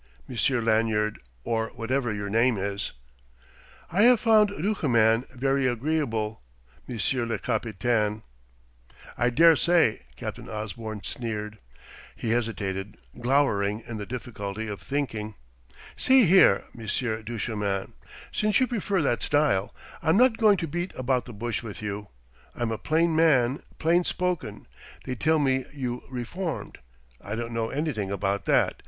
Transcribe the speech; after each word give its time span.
Monsieur 0.27 0.61
Lanyard, 0.63 1.19
or 1.43 1.67
whatever 1.75 2.11
your 2.11 2.27
name 2.27 2.57
is." 2.57 2.91
"I 3.91 4.01
have 4.01 4.19
found 4.19 4.49
Duchemin 4.49 5.25
very 5.29 5.67
agreeable, 5.67 6.41
monsieur 6.87 7.23
le 7.23 7.37
capitaine." 7.37 8.23
"I 9.15 9.29
daresay," 9.29 9.99
Captain 10.15 10.49
Osborne 10.49 11.03
sneered. 11.03 11.59
He 12.15 12.31
hesitated, 12.31 12.97
glowering 13.19 13.83
in 13.85 13.97
the 13.97 14.07
difficulty 14.07 14.67
of 14.67 14.81
thinking. 14.81 15.35
"See 15.95 16.25
here, 16.25 16.65
Monsieur 16.73 17.21
Duchemin 17.21 17.93
since 18.31 18.59
you 18.59 18.65
prefer 18.65 19.03
that 19.03 19.21
style 19.21 19.71
I'm 20.01 20.17
not 20.17 20.39
going 20.39 20.57
to 20.57 20.67
beat 20.67 20.95
about 20.95 21.25
the 21.25 21.31
bush 21.33 21.61
with 21.61 21.79
you. 21.79 22.07
I'm 22.55 22.71
a 22.71 22.79
plain 22.79 23.15
man, 23.15 23.61
plain 23.77 24.03
spoken. 24.03 24.65
They 25.03 25.13
tell 25.13 25.37
me 25.37 25.65
you 25.71 26.01
reformed. 26.09 26.79
I 27.23 27.35
don't 27.35 27.53
know 27.53 27.69
anything 27.69 28.09
about 28.09 28.45
that. 28.45 28.73